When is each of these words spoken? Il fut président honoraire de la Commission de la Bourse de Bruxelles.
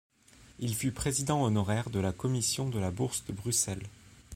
Il 0.57 0.73
fut 0.75 0.91
président 0.93 1.43
honoraire 1.43 1.91
de 1.91 1.99
la 1.99 2.11
Commission 2.11 2.67
de 2.71 2.79
la 2.79 2.89
Bourse 2.89 3.23
de 3.25 3.33
Bruxelles. 3.33 3.85